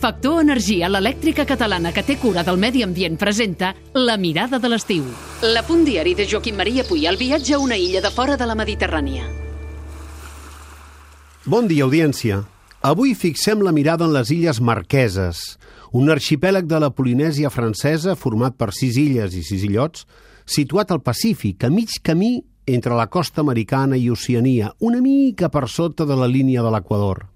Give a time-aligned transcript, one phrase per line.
[0.00, 5.06] Factor Energia, l'elèctrica catalana que té cura del medi ambient, presenta La mirada de l'estiu.
[5.42, 8.46] La punt diari de Joaquim Maria Puy, el viatge a una illa de fora de
[8.46, 9.24] la Mediterrània.
[11.46, 12.42] Bon dia, audiència.
[12.86, 15.58] Avui fixem la mirada en les Illes Marqueses,
[15.92, 20.04] un arxipèlag de la Polinèsia francesa format per sis illes i sis illots,
[20.44, 22.36] situat al Pacífic, a mig camí
[22.66, 27.35] entre la costa americana i Oceania, una mica per sota de la línia de l'Equador.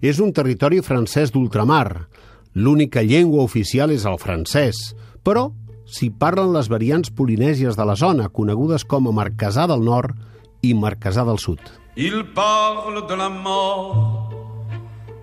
[0.00, 2.08] És un territori francès d'ultramar.
[2.54, 4.94] L'única llengua oficial és el francès,
[5.24, 5.50] però
[5.86, 10.16] s'hi parlen les variants polinèsies de la zona, conegudes com a Marquesà del Nord
[10.62, 11.60] i Marquesà del Sud.
[11.96, 14.34] Il parle de la mort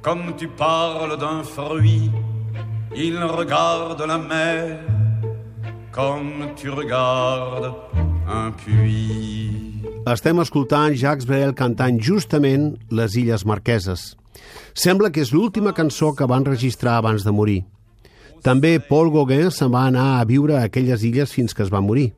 [0.01, 2.11] comme tu parles d'un fruit.
[2.95, 4.79] Il regarde la mer
[5.91, 7.73] comme tu regardes
[8.27, 9.85] un puits.
[10.05, 14.13] Estem escoltant Jacques Brel cantant justament les Illes Marqueses.
[14.73, 17.61] Sembla que és l'última cançó que van registrar abans de morir.
[18.43, 21.81] També Paul Gauguin se'n va anar a viure a aquelles illes fins que es va
[21.81, 22.11] morir.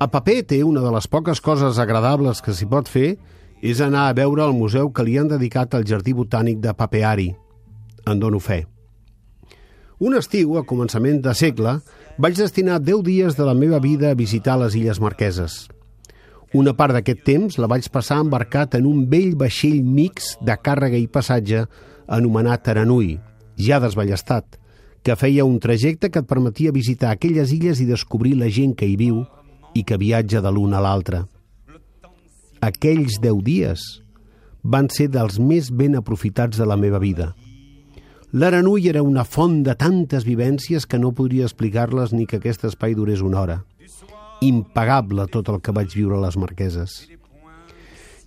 [0.00, 3.14] A paper té una de les poques coses agradables que s'hi pot fer
[3.60, 7.28] és anar a veure el museu que li han dedicat al Jardí Botànic de Papeari.
[8.08, 8.64] En dono fe.
[10.00, 11.76] Un estiu, a començament de segle,
[12.16, 15.66] vaig destinar 10 dies de la meva vida a visitar les Illes Marqueses.
[16.50, 20.98] Una part d'aquest temps la vaig passar embarcat en un vell vaixell mix de càrrega
[20.98, 21.66] i passatge
[22.10, 23.12] anomenat Aranui,
[23.54, 24.58] ja desballestat,
[25.06, 28.88] que feia un trajecte que et permetia visitar aquelles illes i descobrir la gent que
[28.88, 29.22] hi viu
[29.78, 31.22] i que viatja de l'una a l'altra.
[32.60, 33.86] Aquells deu dies
[34.62, 37.30] van ser dels més ben aprofitats de la meva vida.
[38.32, 42.98] L'Aranui era una font de tantes vivències que no podria explicar-les ni que aquest espai
[42.98, 43.62] durés una hora.
[44.40, 47.02] Impagable tot el que vaig viure a les Marqueses.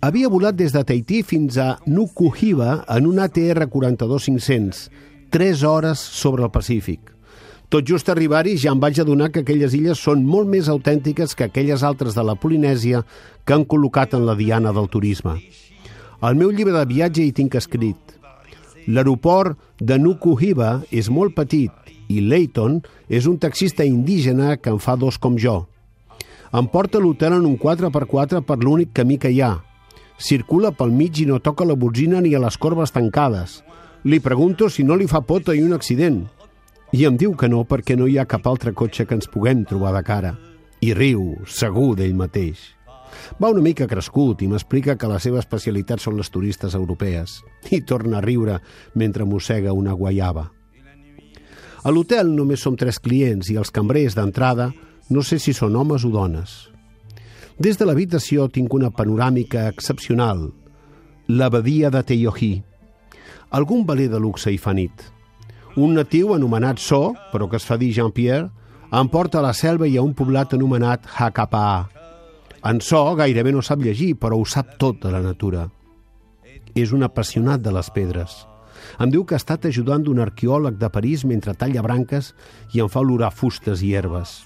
[0.04, 4.90] Havia volat des de Tahití fins a Nukuhiva en un ATR 42500,
[5.32, 7.10] 3 hores sobre el Pacífic.
[7.72, 11.48] Tot just arribar-hi ja em vaig adonar que aquelles illes són molt més autèntiques que
[11.48, 13.00] aquelles altres de la Polinèsia
[13.44, 15.40] que han col·locat en la diana del turisme.
[16.20, 18.14] Al meu llibre de viatge hi tinc escrit
[18.86, 21.72] L'aeroport de Nukuhiva és molt petit
[22.12, 25.62] i Leighton és un taxista indígena que en fa dos com jo.
[26.54, 29.56] Em porta l'hotel en un 4x4 per l'únic camí que hi ha.
[30.22, 33.56] Circula pel mig i no toca la botzina ni a les corbes tancades.
[34.04, 36.20] Li pregunto si no li fa por tenir un accident.
[36.94, 39.64] I em diu que no perquè no hi ha cap altre cotxe que ens puguem
[39.66, 40.32] trobar de cara.
[40.78, 42.62] I riu, segur d'ell mateix.
[43.42, 47.40] Va una mica crescut i m'explica que la seva especialitat són les turistes europees.
[47.74, 48.60] I torna a riure
[48.94, 50.52] mentre mossega una guaiava.
[51.82, 54.70] A l'hotel només som tres clients i els cambrers d'entrada
[55.10, 56.54] no sé si són homes o dones.
[57.58, 60.48] Des de l'habitació tinc una panoràmica excepcional.
[61.28, 62.54] L'abadia de Teiohi.
[63.54, 65.04] Algun valer de luxe hi fa nit.
[65.76, 68.48] Un natiu anomenat So, però que es fa dir Jean-Pierre,
[68.94, 71.88] em porta a la selva i a un poblat anomenat Hakapaa.
[72.64, 75.68] En So gairebé no sap llegir, però ho sap tot de la natura.
[76.74, 78.34] És un apassionat de les pedres.
[78.98, 82.32] Em diu que ha estat ajudant d'un arqueòleg de París mentre talla branques
[82.72, 84.44] i em fa olorar fustes i herbes.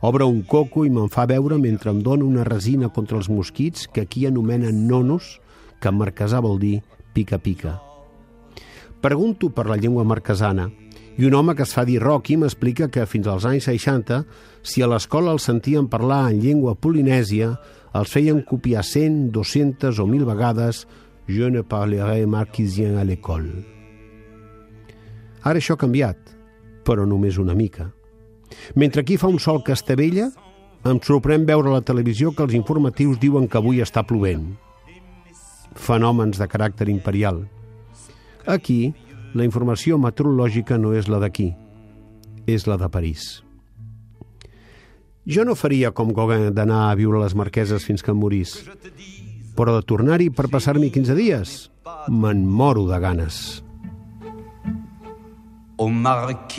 [0.00, 3.88] Obre un coco i me'n fa veure mentre em dona una resina contra els mosquits
[3.90, 5.40] que aquí anomenen nonos,
[5.80, 6.76] que en marquesà vol dir
[7.14, 7.80] pica-pica.
[9.02, 10.68] Pregunto per la llengua marquesana
[11.18, 14.22] i un home que es fa dir Rocky m'explica que fins als anys 60,
[14.62, 17.56] si a l'escola els sentien parlar en llengua polinèsia,
[17.98, 20.84] els feien copiar 100, 200 o 1.000 vegades
[21.26, 23.66] «Je ne parlerai marquisien à l'école».
[25.42, 26.18] Ara això ha canviat,
[26.86, 27.90] però només una mica.
[28.74, 30.30] Mentre aquí fa un sol que estavella,
[30.88, 34.46] em sorprèn veure a la televisió que els informatius diuen que avui està plovent.
[35.74, 37.42] Fenòmens de caràcter imperial.
[38.46, 38.94] Aquí,
[39.34, 41.50] la informació meteorològica no és la d'aquí,
[42.46, 43.28] és la de París.
[45.28, 48.54] Jo no faria com Gauguin d'anar a viure a les Marqueses fins que em morís,
[49.58, 51.56] però de tornar-hi per passar-m'hi 15 dies,
[52.08, 53.67] me'n moro de ganes.
[55.78, 56.58] Aux marquises.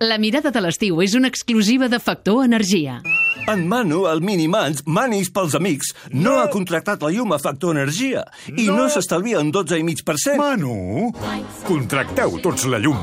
[0.00, 2.98] La mirada de l'estiu és una exclusiva de Factor Energia.
[3.46, 8.26] En Manu, el Minimans, Manis pels amics, no, ha contractat la llum a Factor Energia
[8.50, 10.36] i no, s'estalvia en 12,5%.
[10.40, 11.12] Manu,
[11.68, 12.98] contracteu tots la llum.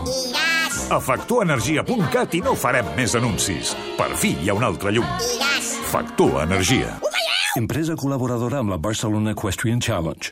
[0.90, 3.74] A factorenergia.cat i no farem més anuncis.
[4.00, 5.08] Per fi hi ha una altra llum.
[5.92, 6.98] Factor Energia.
[7.60, 10.30] Empresa col·laboradora amb la Barcelona Equestrian Challenge.